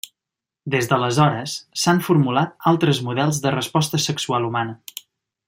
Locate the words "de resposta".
3.45-4.01